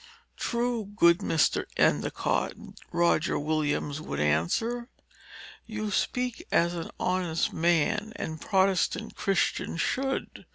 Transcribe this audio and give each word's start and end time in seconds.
"Truly, 0.35 0.89
good 0.95 1.19
Mr. 1.19 1.65
Endicott," 1.77 2.53
Roger 2.91 3.37
Williams 3.37 4.01
would 4.01 4.19
answer, 4.19 4.89
"you 5.67 5.91
speak 5.91 6.43
as 6.51 6.73
an 6.73 6.89
honest 6.99 7.53
man 7.53 8.11
and 8.15 8.41
Protestant 8.41 9.13
Christian 9.15 9.77
should. 9.77 10.47